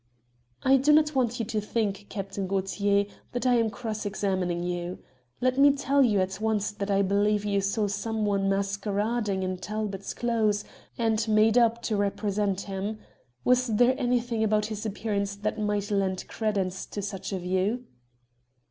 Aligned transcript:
"I 0.63 0.77
do 0.77 0.91
not 0.93 1.13
want 1.13 1.37
you 1.39 1.45
to 1.45 1.61
think, 1.61 2.07
Captain 2.09 2.47
Gaultier, 2.47 3.05
that 3.33 3.45
I 3.45 3.53
am 3.59 3.69
cross 3.69 4.03
examining 4.03 4.63
you. 4.63 4.97
Let 5.41 5.59
me 5.59 5.73
tell 5.73 6.01
you 6.01 6.19
at 6.21 6.41
once 6.41 6.71
that 6.71 6.89
I 6.89 7.03
believe 7.03 7.45
you 7.45 7.61
saw 7.61 7.87
someone 7.87 8.49
masquerading 8.49 9.43
in 9.43 9.57
Talbot's 9.57 10.15
clothes, 10.15 10.65
and 10.97 11.27
made 11.27 11.55
up 11.55 11.83
to 11.83 11.95
represent 11.95 12.61
him. 12.61 12.97
Was 13.43 13.67
there 13.67 13.93
anything 13.99 14.43
about 14.43 14.65
his 14.65 14.87
appearance 14.87 15.35
that 15.35 15.59
might 15.59 15.91
lend 15.91 16.27
credence 16.27 16.87
to 16.87 17.03
such 17.03 17.31
a 17.31 17.37
view?" 17.37 17.85